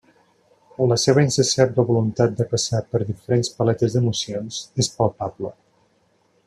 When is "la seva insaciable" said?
0.91-1.85